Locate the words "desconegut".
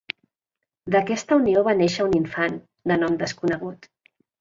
3.25-3.93